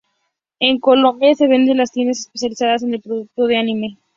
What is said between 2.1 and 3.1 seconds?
especializadas en